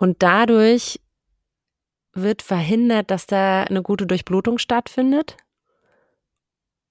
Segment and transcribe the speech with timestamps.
[0.00, 0.98] Und dadurch
[2.14, 5.36] wird verhindert, dass da eine gute Durchblutung stattfindet.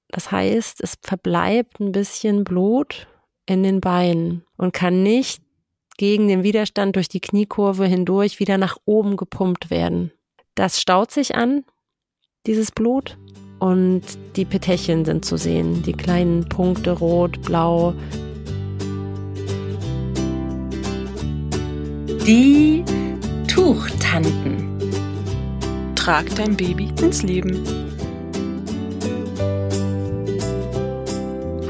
[0.09, 3.07] Das heißt, es verbleibt ein bisschen Blut
[3.47, 5.41] in den Beinen und kann nicht
[5.97, 10.11] gegen den Widerstand durch die Kniekurve hindurch wieder nach oben gepumpt werden.
[10.53, 11.65] Das staut sich an,
[12.45, 13.17] dieses Blut,
[13.57, 14.03] und
[14.35, 17.93] die Petechien sind zu sehen, die kleinen Punkte rot, blau.
[22.29, 22.85] Die
[23.47, 24.77] Tuchtanten.
[25.95, 27.65] Trag dein Baby ins Leben.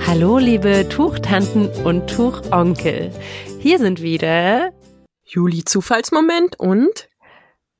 [0.05, 3.09] Hallo, liebe Tuchtanten und Tuchonkel.
[3.61, 4.73] Hier sind wieder
[5.23, 7.07] Juli Zufallsmoment und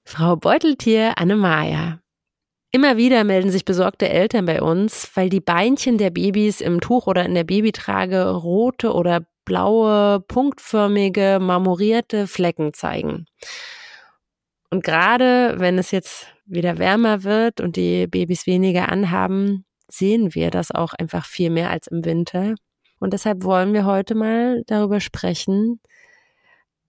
[0.05, 1.99] Frau Beuteltier Annemaja.
[2.71, 7.07] Immer wieder melden sich besorgte Eltern bei uns, weil die Beinchen der Babys im Tuch
[7.07, 13.25] oder in der Babytrage rote oder blaue, punktförmige, marmorierte Flecken zeigen.
[14.69, 20.51] Und gerade wenn es jetzt wieder wärmer wird und die Babys weniger anhaben, sehen wir
[20.51, 22.53] das auch einfach viel mehr als im Winter.
[22.99, 25.81] Und deshalb wollen wir heute mal darüber sprechen,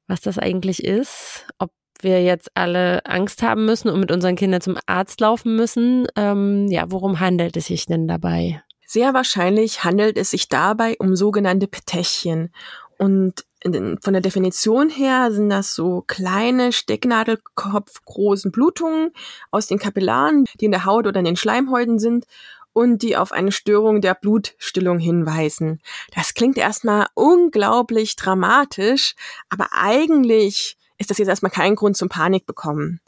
[0.07, 1.71] was das eigentlich ist, ob
[2.03, 6.07] wir jetzt alle Angst haben müssen und mit unseren Kindern zum Arzt laufen müssen.
[6.15, 8.63] Ähm, ja, worum handelt es sich denn dabei?
[8.93, 12.53] Sehr wahrscheinlich handelt es sich dabei um sogenannte Petechien.
[12.99, 19.13] Und von der Definition her sind das so kleine Stecknadelkopfgroßen Blutungen
[19.53, 22.25] aus den Kapillaren, die in der Haut oder in den Schleimhäuten sind
[22.73, 25.81] und die auf eine Störung der Blutstillung hinweisen.
[26.17, 29.15] Das klingt erstmal unglaublich dramatisch,
[29.51, 32.99] aber eigentlich ist das jetzt erstmal kein Grund zum Panik bekommen.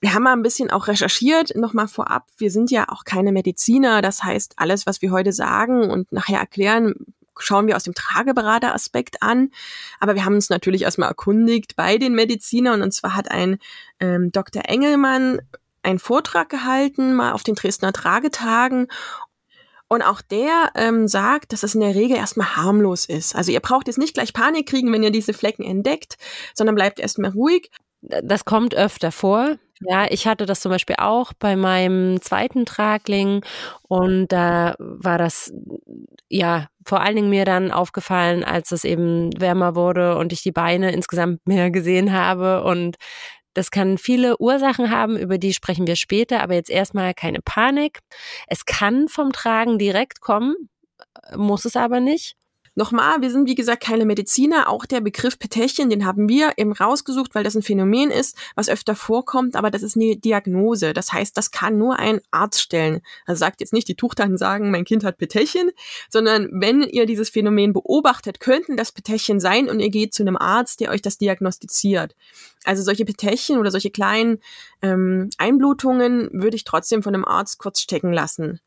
[0.00, 2.26] Wir haben mal ein bisschen auch recherchiert, nochmal vorab.
[2.38, 4.00] Wir sind ja auch keine Mediziner.
[4.00, 6.94] Das heißt, alles, was wir heute sagen und nachher erklären,
[7.38, 9.50] schauen wir aus dem Trageberateraspekt an.
[9.98, 12.82] Aber wir haben uns natürlich erstmal erkundigt bei den Medizinern.
[12.82, 13.58] Und zwar hat ein
[13.98, 14.62] ähm, Dr.
[14.66, 15.40] Engelmann
[15.82, 18.88] einen Vortrag gehalten, mal auf den Dresdner Tragetagen.
[19.88, 23.34] Und auch der ähm, sagt, dass es in der Regel erstmal harmlos ist.
[23.34, 26.16] Also ihr braucht jetzt nicht gleich Panik kriegen, wenn ihr diese Flecken entdeckt,
[26.54, 27.70] sondern bleibt erstmal ruhig.
[28.00, 29.56] Das kommt öfter vor.
[29.82, 33.42] Ja, ich hatte das zum Beispiel auch bei meinem zweiten Tragling
[33.88, 35.50] und da war das
[36.28, 40.52] ja vor allen Dingen mir dann aufgefallen, als es eben wärmer wurde und ich die
[40.52, 42.96] Beine insgesamt mehr gesehen habe und
[43.54, 48.00] das kann viele Ursachen haben, über die sprechen wir später, aber jetzt erstmal keine Panik.
[48.46, 50.54] Es kann vom Tragen direkt kommen,
[51.36, 52.36] muss es aber nicht.
[52.80, 54.70] Nochmal, wir sind wie gesagt keine Mediziner.
[54.70, 58.70] Auch der Begriff Petechien, den haben wir eben rausgesucht, weil das ein Phänomen ist, was
[58.70, 60.94] öfter vorkommt, aber das ist eine Diagnose.
[60.94, 63.02] Das heißt, das kann nur ein Arzt stellen.
[63.26, 65.72] Also sagt jetzt nicht, die Tuchtanten sagen, mein Kind hat Petechien,
[66.08, 70.38] sondern wenn ihr dieses Phänomen beobachtet, könnten das Petechien sein und ihr geht zu einem
[70.38, 72.16] Arzt, der euch das diagnostiziert.
[72.64, 74.38] Also solche Petechien oder solche kleinen
[74.80, 78.58] ähm, Einblutungen würde ich trotzdem von einem Arzt kurz checken lassen.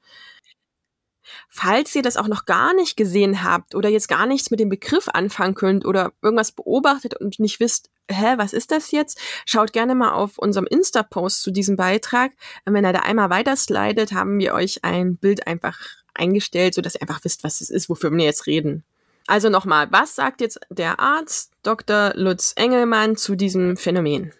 [1.49, 4.69] Falls ihr das auch noch gar nicht gesehen habt oder jetzt gar nichts mit dem
[4.69, 9.19] Begriff anfangen könnt oder irgendwas beobachtet und nicht wisst, hä, was ist das jetzt?
[9.45, 12.31] Schaut gerne mal auf unserem Insta-Post zu diesem Beitrag.
[12.65, 15.79] Wenn er da einmal weiter slidet, haben wir euch ein Bild einfach
[16.13, 18.83] eingestellt, sodass ihr einfach wisst, was es ist, wofür wir jetzt reden.
[19.27, 22.11] Also nochmal, was sagt jetzt der Arzt Dr.
[22.15, 24.33] Lutz Engelmann zu diesem Phänomen?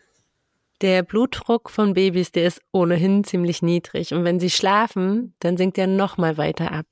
[0.83, 4.13] Der Blutdruck von Babys, der ist ohnehin ziemlich niedrig.
[4.13, 6.85] Und wenn sie schlafen, dann sinkt er noch mal weiter ab.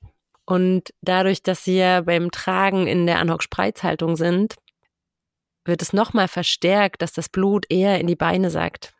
[0.46, 4.54] Und dadurch, dass sie ja beim Tragen in der Anhock-Spreizhaltung sind,
[5.66, 8.94] wird es noch mal verstärkt, dass das Blut eher in die Beine sackt.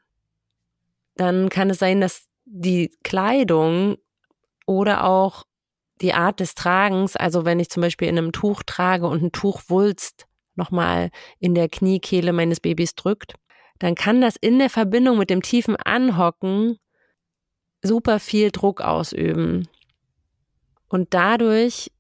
[1.17, 3.97] Dann kann es sein, dass die Kleidung
[4.67, 5.45] oder auch
[6.03, 9.33] die Art des Tragens, also wenn ich zum Beispiel in einem Tuch trage und ein
[9.33, 13.37] Tuchwulst nochmal in der Kniekehle meines Babys drückt,
[13.83, 16.79] dann kann das in der Verbindung mit dem tiefen Anhocken
[17.83, 19.67] super viel Druck ausüben.
[20.89, 21.91] Und dadurch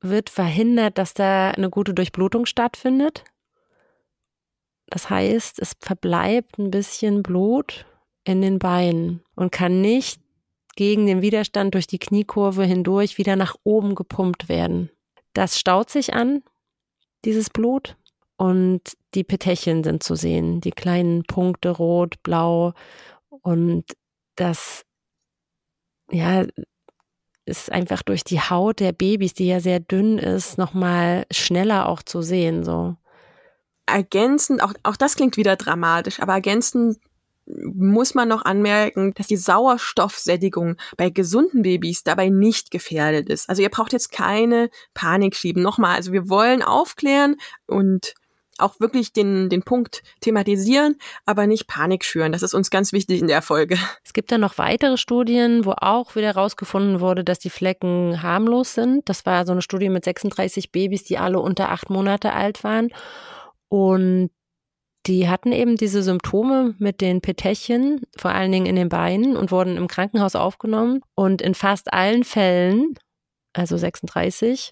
[0.00, 3.24] wird verhindert, dass da eine gute Durchblutung stattfindet.
[4.86, 7.84] Das heißt, es verbleibt ein bisschen Blut
[8.22, 10.20] in den Beinen und kann nicht
[10.76, 14.90] gegen den Widerstand durch die Kniekurve hindurch wieder nach oben gepumpt werden.
[15.32, 16.44] Das staut sich an,
[17.24, 17.96] dieses Blut,
[18.38, 18.80] und
[19.14, 22.72] die Petechien sind zu sehen, die kleinen Punkte rot, blau
[23.28, 23.84] und
[24.36, 24.84] das
[26.10, 26.46] ja
[27.44, 32.02] ist einfach durch die Haut der Babys, die ja sehr dünn ist, nochmal schneller auch
[32.02, 32.96] zu sehen, so.
[33.86, 36.98] Ergänzend, auch, auch das klingt wieder dramatisch, aber ergänzend
[37.46, 43.48] muss man noch anmerken, dass die Sauerstoffsättigung bei gesunden Babys dabei nicht gefährdet ist.
[43.48, 45.62] Also ihr braucht jetzt keine Panik schieben.
[45.62, 47.36] Nochmal, also wir wollen aufklären
[47.66, 48.14] und
[48.58, 50.96] auch wirklich den, den Punkt thematisieren,
[51.26, 52.32] aber nicht Panik schüren.
[52.32, 53.78] Das ist uns ganz wichtig in der Folge.
[54.04, 58.74] Es gibt dann noch weitere Studien, wo auch wieder rausgefunden wurde, dass die Flecken harmlos
[58.74, 59.08] sind.
[59.08, 62.88] Das war so eine Studie mit 36 Babys, die alle unter acht Monate alt waren.
[63.68, 64.30] Und
[65.06, 69.50] die hatten eben diese Symptome mit den Petechien, vor allen Dingen in den Beinen und
[69.50, 71.00] wurden im Krankenhaus aufgenommen.
[71.14, 72.94] Und in fast allen Fällen,
[73.54, 74.70] also 36,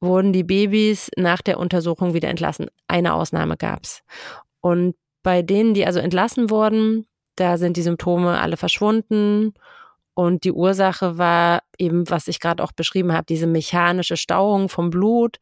[0.00, 2.66] wurden die Babys nach der Untersuchung wieder entlassen.
[2.88, 4.02] Eine Ausnahme gab's.
[4.60, 7.06] Und bei denen, die also entlassen wurden,
[7.36, 9.54] da sind die Symptome alle verschwunden.
[10.14, 14.90] Und die Ursache war eben, was ich gerade auch beschrieben habe, diese mechanische Stauung vom
[14.90, 15.38] Blut.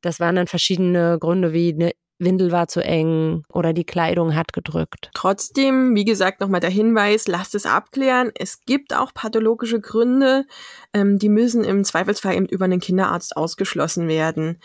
[0.00, 4.52] Das waren dann verschiedene Gründe wie eine Windel war zu eng oder die Kleidung hat
[4.52, 5.10] gedrückt.
[5.14, 8.30] Trotzdem, wie gesagt, nochmal der Hinweis, lasst es abklären.
[8.38, 10.46] Es gibt auch pathologische Gründe,
[10.92, 14.58] ähm, die müssen im Zweifelsfall eben über einen Kinderarzt ausgeschlossen werden.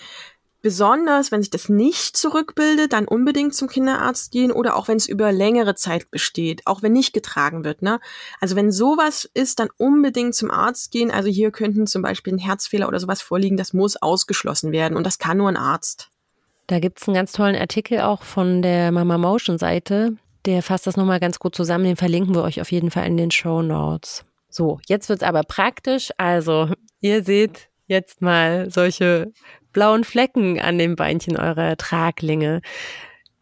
[0.61, 5.07] Besonders, wenn sich das nicht zurückbildet, dann unbedingt zum Kinderarzt gehen oder auch wenn es
[5.07, 7.81] über längere Zeit besteht, auch wenn nicht getragen wird.
[7.81, 8.01] Ne?
[8.41, 11.11] Also wenn sowas ist, dann unbedingt zum Arzt gehen.
[11.11, 15.05] Also hier könnten zum Beispiel ein Herzfehler oder sowas vorliegen, das muss ausgeschlossen werden und
[15.05, 16.11] das kann nur ein Arzt.
[16.69, 20.17] Da gibt's einen ganz tollen Artikel auch von der Mama Motion Seite.
[20.45, 21.85] Der fasst das nochmal ganz gut zusammen.
[21.85, 24.23] Den verlinken wir euch auf jeden Fall in den Show Notes.
[24.51, 26.11] So, jetzt wird's aber praktisch.
[26.17, 26.69] Also,
[27.01, 29.33] ihr seht jetzt mal solche
[29.73, 32.61] blauen Flecken an dem Beinchen eurer Traglinge.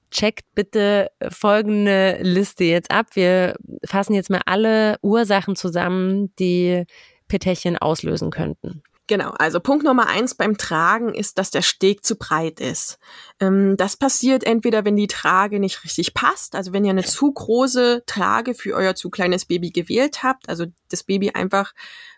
[0.09, 3.07] Checkt bitte folgende Liste jetzt ab.
[3.15, 6.85] Wir fassen jetzt mal alle Ursachen zusammen, die
[7.27, 8.83] Petechien auslösen könnten.
[9.07, 12.99] Genau, also Punkt Nummer eins beim Tragen ist, dass der Steg zu breit ist.
[13.39, 17.31] Ähm, das passiert entweder, wenn die Trage nicht richtig passt, also wenn ihr eine zu
[17.31, 21.73] große Trage für euer zu kleines Baby gewählt habt, also das Baby einfach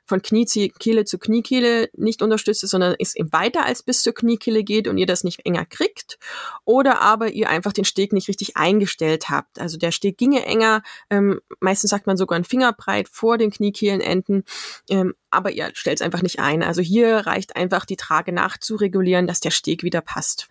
[0.10, 4.88] von Kniekehle zu Kniekehle nicht unterstützt ist, sondern es weiter als bis zur Kniekehle geht
[4.88, 6.18] und ihr das nicht enger kriegt.
[6.66, 9.60] Oder aber ihr einfach den Steg nicht richtig eingestellt habt.
[9.60, 14.44] Also der Steg ginge enger, ähm, meistens sagt man sogar ein Fingerbreit vor den Kniekehlenenden,
[14.90, 16.64] ähm, aber ihr stellt es einfach nicht ein.
[16.64, 20.50] Also hier reicht einfach die Trage nachzuregulieren, dass der Steg wieder passt.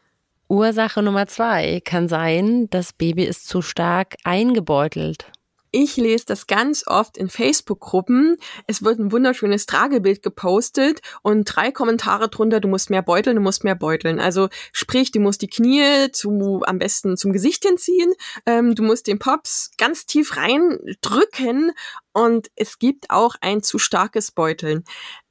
[0.48, 5.30] Ursache Nummer zwei kann sein, das Baby ist zu stark eingebeutelt.
[5.70, 8.36] Ich lese das ganz oft in Facebook-Gruppen.
[8.66, 13.42] Es wird ein wunderschönes Tragebild gepostet und drei Kommentare drunter, du musst mehr beuteln, du
[13.42, 14.18] musst mehr beuteln.
[14.18, 18.14] Also sprich, du musst die Knie zu, am besten zum Gesicht hinziehen,
[18.46, 21.72] ähm, du musst den Pops ganz tief reindrücken
[22.12, 24.84] und es gibt auch ein zu starkes Beuteln.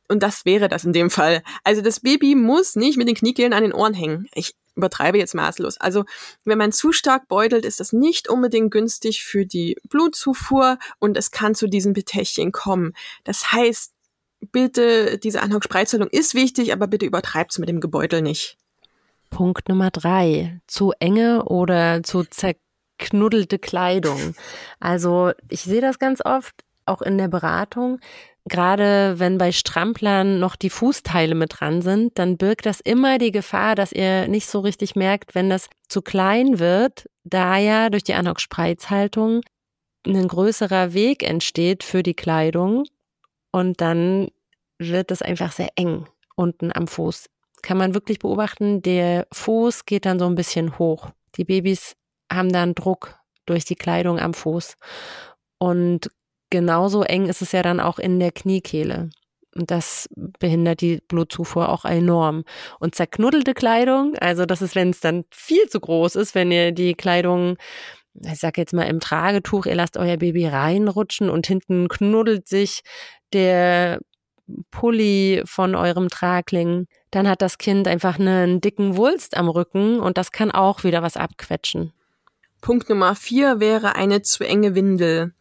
[0.08, 1.44] Und das wäre das in dem Fall.
[1.64, 4.30] Also das Baby muss nicht mit den Kniekehlen an den Ohren hängen.
[4.34, 5.78] Ich übertreibe jetzt maßlos.
[5.78, 6.06] Also
[6.46, 11.32] wenn man zu stark beutelt, ist das nicht unbedingt günstig für die Blutzufuhr und es
[11.32, 12.94] kann zu diesen Petechien kommen.
[13.24, 13.94] Das heißt,
[14.52, 18.58] bitte, diese Anhockspreizung ist wichtig, aber bitte übertreibt's mit dem Gebeutel nicht.
[19.30, 20.62] Punkt Nummer drei.
[20.68, 24.36] Zu enge oder zu zerknuddelte Kleidung.
[24.80, 28.00] Also ich sehe das ganz oft, auch in der Beratung,
[28.48, 33.32] gerade wenn bei Stramplern noch die Fußteile mit dran sind, dann birgt das immer die
[33.32, 38.04] Gefahr, dass ihr nicht so richtig merkt, wenn das zu klein wird, da ja durch
[38.04, 39.42] die Anhock-Spreizhaltung
[40.06, 42.86] ein größerer Weg entsteht für die Kleidung
[43.52, 44.30] und dann
[44.80, 47.30] wird es einfach sehr eng unten am Fuß.
[47.62, 51.10] Kann man wirklich beobachten, der Fuß geht dann so ein bisschen hoch.
[51.36, 51.96] Die Babys
[52.32, 54.76] haben dann Druck durch die Kleidung am Fuß.
[55.58, 56.12] Und
[56.50, 59.10] genauso eng ist es ja dann auch in der Kniekehle.
[59.56, 60.08] Und das
[60.40, 62.44] behindert die Blutzufuhr auch enorm.
[62.80, 66.72] Und zerknuddelte Kleidung, also das ist, wenn es dann viel zu groß ist, wenn ihr
[66.72, 67.58] die Kleidung,
[68.14, 72.82] ich sag jetzt mal im Tragetuch, ihr lasst euer Baby reinrutschen und hinten knuddelt sich
[73.34, 74.00] der
[74.72, 80.18] Pulli von eurem Tragling, dann hat das Kind einfach einen dicken Wulst am Rücken und
[80.18, 81.94] das kann auch wieder was abquetschen.
[82.62, 85.34] Punkt Nummer vier wäre eine zu enge Windel.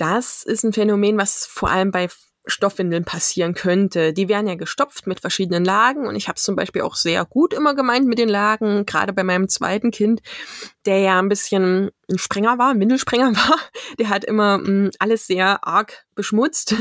[0.00, 2.08] Das ist ein Phänomen, was vor allem bei
[2.46, 4.14] Stoffwindeln passieren könnte.
[4.14, 7.26] Die werden ja gestopft mit verschiedenen Lagen und ich habe es zum Beispiel auch sehr
[7.26, 10.22] gut immer gemeint mit den Lagen, gerade bei meinem zweiten Kind,
[10.86, 13.58] der ja ein bisschen ein Sprenger war, ein Windelsprenger war.
[13.98, 16.74] Der hat immer mh, hm, alles sehr arg beschmutzt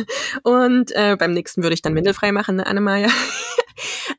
[0.43, 3.09] und äh, beim nächsten würde ich dann windelfrei machen, ne, Annemaja.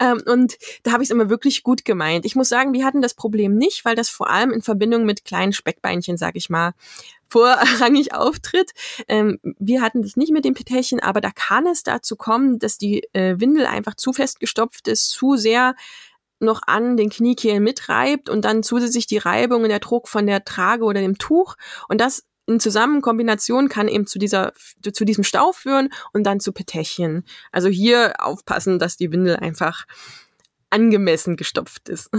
[0.01, 2.25] ähm, und da habe ich es immer wirklich gut gemeint.
[2.25, 5.25] Ich muss sagen, wir hatten das Problem nicht, weil das vor allem in Verbindung mit
[5.25, 6.73] kleinen Speckbeinchen, sag ich mal,
[7.29, 8.73] vorrangig auftritt.
[9.07, 12.79] Ähm, wir hatten das nicht mit dem Peterchen, aber da kann es dazu kommen, dass
[12.79, 15.75] die äh, Windel einfach zu fest gestopft ist, zu sehr
[16.41, 20.45] noch an den Kniekehlen mitreibt und dann zusätzlich die Reibung und der Druck von der
[20.45, 21.57] Trage oder dem Tuch
[21.89, 24.53] und das in Zusammenkombination kann eben zu dieser
[24.93, 27.25] zu diesem Stau führen und dann zu Petechien.
[27.53, 29.87] Also hier aufpassen, dass die Windel einfach
[30.69, 32.11] angemessen gestopft ist.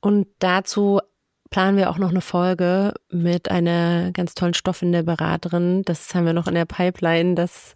[0.00, 1.00] Und dazu
[1.50, 5.82] planen wir auch noch eine Folge mit einer ganz tollen Stoffwindelberaterin.
[5.84, 7.34] Das haben wir noch in der Pipeline.
[7.36, 7.74] Das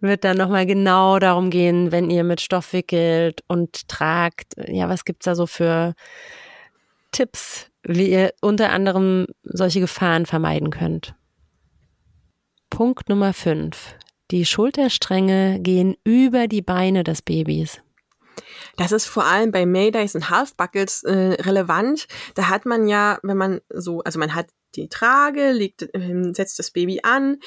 [0.00, 4.54] wird dann nochmal genau darum gehen, wenn ihr mit Stoff wickelt und tragt.
[4.56, 5.94] Ja, was gibt's da so für
[7.12, 11.14] Tipps, wie ihr unter anderem solche Gefahren vermeiden könnt?
[12.68, 13.94] Punkt Nummer fünf.
[14.30, 17.80] Die Schulterstränge gehen über die Beine des Babys.
[18.76, 22.06] Das ist vor allem bei Maydays und Half-Buckles äh, relevant.
[22.34, 24.46] Da hat man ja, wenn man so, also man hat
[24.76, 27.38] die Trage, legt, ähm, setzt das Baby an,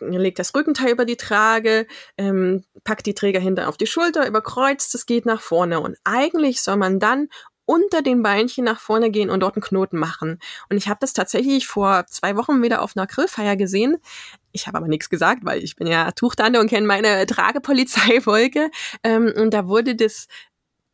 [0.00, 4.94] legt das Rückenteil über die Trage, ähm, packt die Träger hinter auf die Schulter, überkreuzt,
[4.94, 5.80] es geht nach vorne.
[5.80, 7.28] Und eigentlich soll man dann
[7.70, 10.40] unter den Beinchen nach vorne gehen und dort einen Knoten machen.
[10.68, 13.98] Und ich habe das tatsächlich vor zwei Wochen wieder auf einer Grillfeier gesehen.
[14.50, 18.70] Ich habe aber nichts gesagt, weil ich bin ja Tuchtante und kenne meine Tragepolizeifolge.
[19.04, 20.26] Ähm, und da wurde das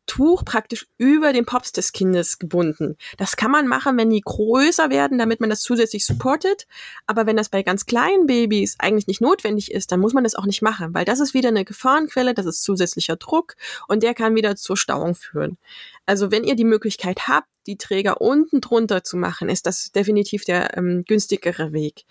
[0.07, 2.97] Tuch praktisch über den Pops des Kindes gebunden.
[3.17, 6.65] Das kann man machen, wenn die größer werden, damit man das zusätzlich supportet.
[7.05, 10.35] Aber wenn das bei ganz kleinen Babys eigentlich nicht notwendig ist, dann muss man das
[10.35, 13.55] auch nicht machen, weil das ist wieder eine Gefahrenquelle, das ist zusätzlicher Druck
[13.87, 15.57] und der kann wieder zur Stauung führen.
[16.05, 20.45] Also wenn ihr die Möglichkeit habt, die Träger unten drunter zu machen, ist das definitiv
[20.45, 22.05] der ähm, günstigere Weg.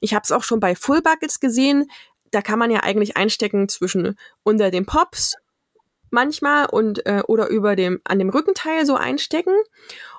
[0.00, 1.88] Ich habe es auch schon bei Full Buckets gesehen.
[2.32, 5.36] Da kann man ja eigentlich einstecken zwischen unter den Pops
[6.10, 9.54] manchmal und äh, oder über dem an dem Rückenteil so einstecken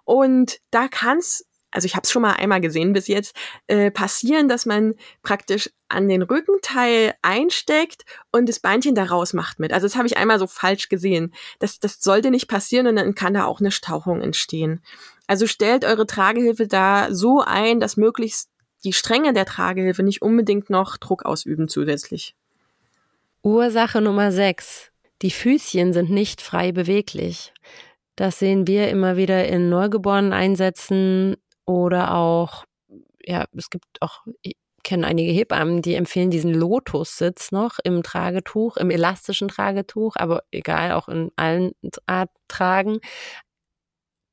[0.05, 3.36] und da kann's also ich habe es schon mal einmal gesehen bis jetzt,
[3.67, 9.60] äh, passieren, dass man praktisch an den Rückenteil einsteckt und das Beinchen da raus macht
[9.60, 9.74] mit.
[9.74, 11.34] Also das habe ich einmal so falsch gesehen.
[11.60, 14.81] Das, das sollte nicht passieren und dann kann da auch eine Stauchung entstehen.
[15.27, 18.50] Also stellt eure Tragehilfe da so ein, dass möglichst
[18.84, 22.36] die Stränge der Tragehilfe nicht unbedingt noch Druck ausüben zusätzlich.
[23.43, 24.88] Ursache Nummer 6.
[25.22, 27.54] Die Füßchen sind nicht frei beweglich.
[28.16, 31.36] Das sehen wir immer wieder in neugeborenen Einsätzen
[31.66, 32.66] oder auch,
[33.26, 38.78] ja, es gibt auch, ich kenne einige Hebammen, die empfehlen diesen Lotussitz noch im Tragetuch,
[38.78, 41.72] im elastischen Tragetuch, aber egal, auch in allen
[42.08, 43.00] Art tragen.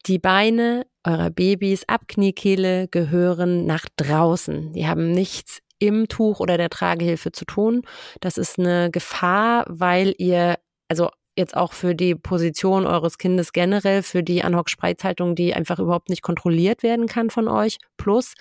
[0.06, 4.72] Die Beine eurer Babys ab Kniekehle gehören nach draußen.
[4.72, 7.82] Die haben nichts im Tuch oder der Tragehilfe zu tun.
[8.20, 10.56] Das ist eine Gefahr, weil ihr
[10.88, 16.08] also jetzt auch für die Position eures Kindes generell, für die Anhock-Spreizhaltung, die einfach überhaupt
[16.08, 17.78] nicht kontrolliert werden kann von euch.
[17.96, 18.34] Plus,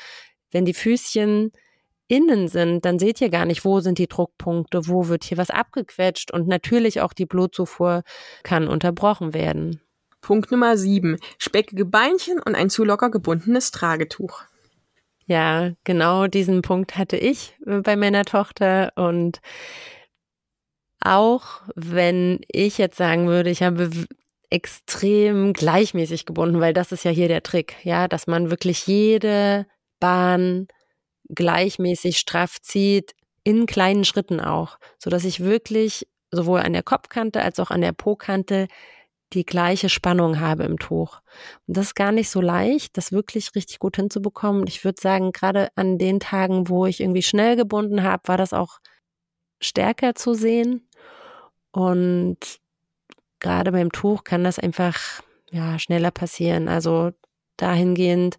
[0.51, 1.51] wenn die Füßchen
[2.07, 5.49] innen sind, dann seht ihr gar nicht, wo sind die Druckpunkte, wo wird hier was
[5.49, 8.03] abgequetscht und natürlich auch die Blutzufuhr
[8.43, 9.81] kann unterbrochen werden.
[10.21, 14.43] Punkt Nummer sieben: Speckige Beinchen und ein zu locker gebundenes Tragetuch.
[15.27, 19.41] Ja, genau diesen Punkt hatte ich äh, bei meiner Tochter und
[21.05, 23.89] auch wenn ich jetzt sagen würde, ich habe
[24.49, 29.65] extrem gleichmäßig gebunden, weil das ist ja hier der Trick, ja, dass man wirklich jede
[29.99, 30.67] Bahn
[31.29, 37.41] gleichmäßig straff zieht, in kleinen Schritten auch, so dass ich wirklich sowohl an der Kopfkante
[37.41, 38.67] als auch an der Po-Kante
[39.33, 41.19] die gleiche Spannung habe im Tuch.
[41.67, 44.65] Und das ist gar nicht so leicht, das wirklich richtig gut hinzubekommen.
[44.67, 48.53] Ich würde sagen, gerade an den Tagen, wo ich irgendwie schnell gebunden habe, war das
[48.53, 48.79] auch
[49.61, 50.84] stärker zu sehen.
[51.75, 52.37] Und
[53.39, 56.69] gerade beim Tuch kann das einfach ja schneller passieren.
[56.69, 57.11] Also
[57.57, 58.37] dahingehend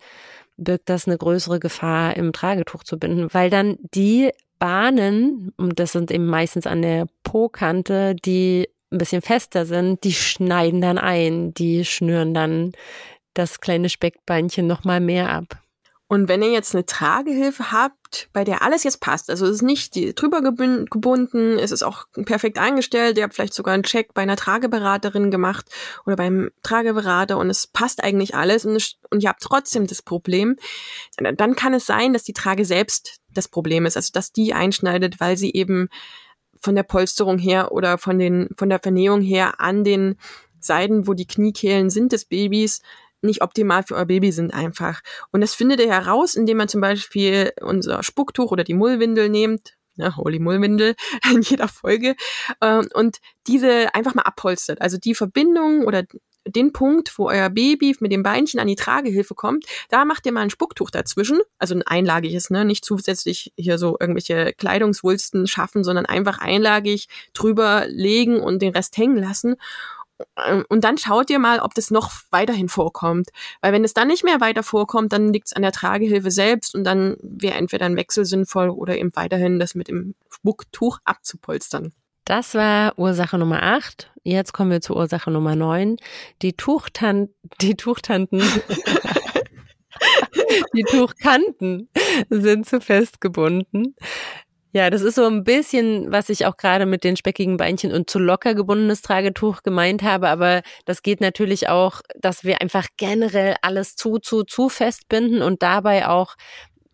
[0.57, 5.93] birgt das eine größere Gefahr, im Tragetuch zu binden, weil dann die Bahnen, und das
[5.93, 11.52] sind eben meistens an der Po-Kante, die ein bisschen fester sind, die schneiden dann ein,
[11.52, 12.73] die schnüren dann
[13.35, 15.59] das kleine Speckbeinchen nochmal mehr ab.
[16.09, 19.63] Und wenn ihr jetzt eine Tragehilfe habt, bei der alles jetzt passt, also es ist
[19.63, 24.23] nicht drüber gebunden, es ist auch perfekt eingestellt, ihr habt vielleicht sogar einen Check bei
[24.23, 25.69] einer Trageberaterin gemacht
[26.07, 30.01] oder beim Trageberater und es passt eigentlich alles und, es, und ihr habt trotzdem das
[30.01, 30.57] Problem,
[31.17, 35.19] dann kann es sein, dass die Trage selbst das Problem ist, also dass die einschneidet,
[35.19, 35.89] weil sie eben
[36.61, 40.17] von der Polsterung her oder von den, von der Vernähung her an den
[40.61, 42.81] Seiten, wo die Kniekehlen sind des Babys,
[43.23, 45.01] nicht optimal für euer Baby sind einfach.
[45.33, 49.75] Und das findet ihr heraus, indem man zum Beispiel unser Spucktuch oder die Mullwindel nehmt,
[49.97, 50.95] ne, Holy Mullwindel
[51.33, 52.15] in jeder Folge,
[52.61, 54.81] äh, und diese einfach mal abholstert.
[54.81, 56.05] Also die Verbindung oder
[56.49, 60.33] den Punkt, wo euer Baby mit dem Beinchen an die Tragehilfe kommt, da macht ihr
[60.33, 65.85] mal ein Spucktuch dazwischen, also ein einlagiges, ne, nicht zusätzlich hier so irgendwelche Kleidungswulsten schaffen,
[65.85, 69.57] sondern einfach einlagig drüber legen und den Rest hängen lassen.
[70.45, 73.31] Ähm, und dann schaut ihr mal, ob das noch weiterhin vorkommt.
[73.61, 76.75] Weil wenn es dann nicht mehr weiter vorkommt, dann liegt es an der Tragehilfe selbst
[76.75, 81.93] und dann wäre entweder ein Wechsel sinnvoll oder eben weiterhin das mit dem Spucktuch abzupolstern.
[82.25, 84.11] Das war Ursache Nummer 8.
[84.25, 85.97] Jetzt kommen wir zur Ursache Nummer 9.
[86.43, 87.29] Die Tuchtan
[87.61, 88.41] die Tuchtanten
[90.75, 91.89] die Tuchkanten
[92.29, 93.95] sind zu fest gebunden.
[94.76, 98.11] Ja, das ist so ein bisschen, was ich auch gerade mit den speckigen Beinchen und
[98.11, 103.56] zu locker gebundenes Tragetuch gemeint habe, aber das geht natürlich auch, dass wir einfach generell
[103.62, 106.37] alles zu, zu, zu festbinden und dabei auch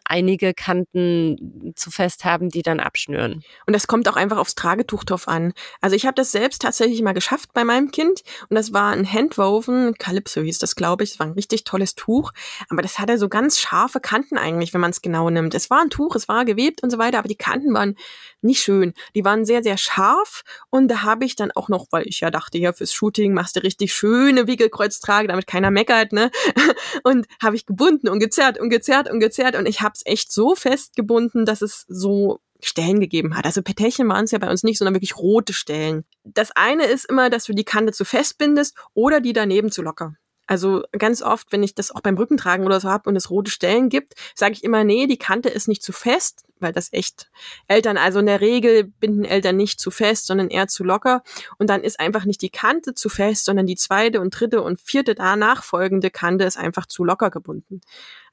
[0.05, 3.43] einige Kanten zu fest haben, die dann abschnüren.
[3.67, 5.53] Und das kommt auch einfach aufs Tragetuch drauf an.
[5.81, 9.11] Also ich habe das selbst tatsächlich mal geschafft bei meinem Kind und das war ein
[9.11, 11.13] Handwoven, Calypso hieß das, glaube ich.
[11.13, 12.33] Es war ein richtig tolles Tuch,
[12.69, 15.55] aber das hatte so ganz scharfe Kanten eigentlich, wenn man es genau nimmt.
[15.55, 17.97] Es war ein Tuch, es war gewebt und so weiter, aber die Kanten waren
[18.41, 18.93] nicht schön.
[19.15, 22.31] Die waren sehr, sehr scharf und da habe ich dann auch noch, weil ich ja
[22.31, 26.31] dachte, ja, fürs Shooting machst du richtig schöne Wickelkreuztrage, damit keiner meckert, ne?
[27.05, 30.33] Und habe ich gebunden und gezerrt und gezerrt und gezerrt und ich habe es echt
[30.33, 33.45] so festgebunden, dass es so Stellen gegeben hat.
[33.45, 36.05] Also Petechien waren es ja bei uns nicht, sondern wirklich rote Stellen.
[36.25, 39.83] Das eine ist immer, dass du die Kante zu fest bindest oder die daneben zu
[39.83, 40.15] locker.
[40.47, 43.51] Also ganz oft, wenn ich das auch beim Rückentragen oder so habe und es rote
[43.51, 47.31] Stellen gibt, sage ich immer, nee, die Kante ist nicht zu fest, weil das echt
[47.69, 51.23] Eltern, also in der Regel binden Eltern nicht zu fest, sondern eher zu locker.
[51.59, 54.81] Und dann ist einfach nicht die Kante zu fest, sondern die zweite und dritte und
[54.81, 57.81] vierte danach folgende Kante ist einfach zu locker gebunden.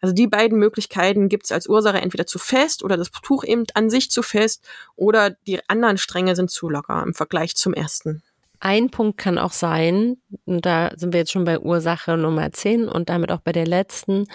[0.01, 3.89] Also die beiden Möglichkeiten gibt's als Ursache entweder zu fest oder das Tuch eben an
[3.89, 8.23] sich zu fest oder die anderen Stränge sind zu locker im Vergleich zum ersten.
[8.61, 12.89] Ein Punkt kann auch sein, und da sind wir jetzt schon bei Ursache Nummer 10
[12.89, 14.27] und damit auch bei der letzten,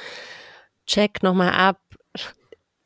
[0.87, 1.81] check nochmal ab.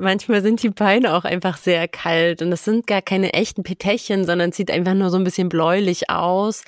[0.00, 4.25] Manchmal sind die Beine auch einfach sehr kalt und das sind gar keine echten Petechien,
[4.25, 6.62] sondern sieht einfach nur so ein bisschen bläulich aus.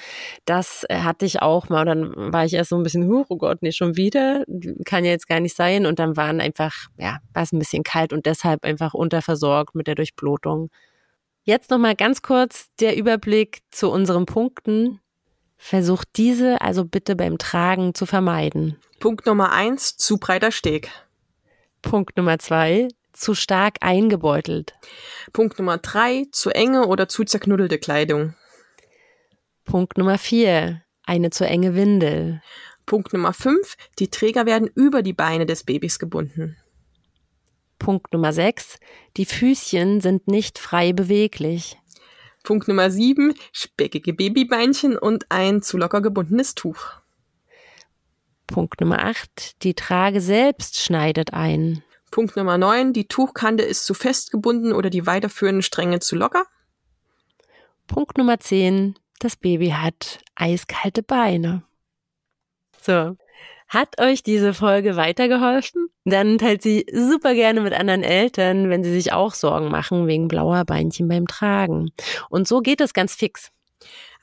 [0.47, 1.83] Das äh, hatte ich auch mal.
[1.83, 4.45] Und dann war ich erst so ein bisschen, oh Gott, nee, schon wieder.
[4.85, 5.87] Kann ja jetzt gar nicht sein.
[5.87, 9.87] Und dann waren einfach, ja, war es ein bisschen kalt und deshalb einfach unterversorgt mit
[9.87, 10.69] der Durchblutung.
[11.45, 15.01] Jetzt nochmal ganz kurz der Überblick zu unseren Punkten.
[15.57, 18.77] Versucht diese also bitte beim Tragen zu vermeiden.
[18.99, 20.91] Punkt Nummer eins, zu breiter Steg.
[21.83, 22.89] Punkt Nummer zwei,
[23.21, 24.75] zu stark eingebeutelt.
[25.33, 28.35] Punkt Nummer drei, zu enge oder zu zerknuddelte Kleidung.
[29.65, 32.43] Punkt Nummer vier, eine zu enge Windel.
[32.87, 36.57] Punkt Nummer fünf, die Träger werden über die Beine des Babys gebunden.
[37.81, 38.79] Punkt Nummer 6.
[39.17, 41.79] Die Füßchen sind nicht frei beweglich.
[42.45, 43.35] Punkt Nummer 7.
[43.53, 47.01] Speckige Babybeinchen und ein zu locker gebundenes Tuch.
[48.47, 49.63] Punkt Nummer 8.
[49.63, 51.83] Die Trage selbst schneidet ein.
[52.11, 52.93] Punkt Nummer 9.
[52.93, 56.47] Die Tuchkante ist zu fest gebunden oder die weiterführenden Stränge zu locker.
[57.87, 58.99] Punkt Nummer 10.
[59.19, 61.63] Das Baby hat eiskalte Beine.
[62.81, 63.17] So,
[63.69, 65.89] hat euch diese Folge weitergeholfen?
[66.05, 70.29] Dann teilt sie super gerne mit anderen Eltern, wenn sie sich auch Sorgen machen wegen
[70.29, 71.93] blauer Beinchen beim Tragen.
[72.31, 73.51] Und so geht es ganz fix.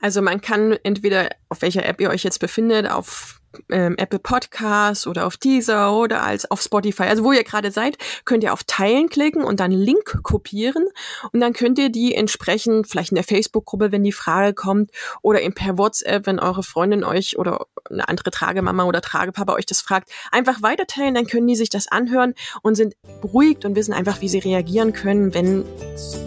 [0.00, 3.37] Also man kann entweder auf welcher App ihr euch jetzt befindet, auf
[3.70, 7.96] ähm, Apple Podcasts oder auf Deezer oder als auf Spotify, also wo ihr gerade seid,
[8.24, 10.86] könnt ihr auf Teilen klicken und dann Link kopieren.
[11.32, 14.90] Und dann könnt ihr die entsprechend vielleicht in der Facebook-Gruppe, wenn die Frage kommt
[15.22, 19.66] oder eben per WhatsApp, wenn eure Freundin euch oder eine andere Tragemama oder Tragepapa euch
[19.66, 23.94] das fragt, einfach weiterteilen, dann können die sich das anhören und sind beruhigt und wissen
[23.94, 25.64] einfach, wie sie reagieren können, wenn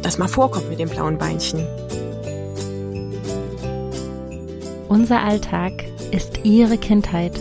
[0.02, 1.66] das mal vorkommt mit dem blauen Beinchen.
[4.90, 7.40] Unser Alltag ist ihre Kindheit.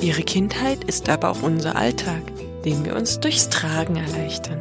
[0.00, 2.22] Ihre Kindheit ist aber auch unser Alltag,
[2.64, 4.60] den wir uns durchs Tragen erleichtern.